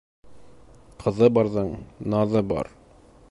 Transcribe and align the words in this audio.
Ҡыҙы 1.03 1.29
барҙың 1.37 1.71
наҙы 2.17 2.43
бар. 2.55 2.73